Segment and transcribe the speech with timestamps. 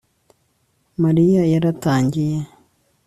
[1.03, 2.37] Mariya yaratangiye